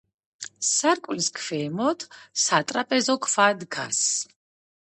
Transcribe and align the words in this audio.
სარკმლის 0.67 1.27
ქვემოთ 1.41 2.05
სატრაპეზო 2.47 3.19
ქვა 3.27 3.47
დგას. 3.61 4.05